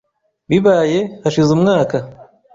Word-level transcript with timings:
Bibaye 0.49 0.99
hashize 1.23 1.49
umwaka. 1.57 1.97